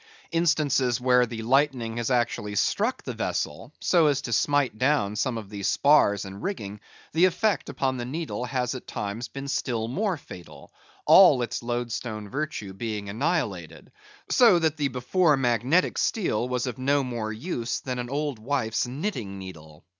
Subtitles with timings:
[0.31, 5.37] Instances where the lightning has actually struck the vessel, so as to smite down some
[5.37, 6.79] of the spars and rigging,
[7.13, 10.73] the effect upon the needle has at times been still more fatal;
[11.05, 13.91] all its loadstone virtue being annihilated,
[14.27, 18.87] so that the before magnetic steel was of no more use than an old wife's
[18.87, 19.85] knitting needle.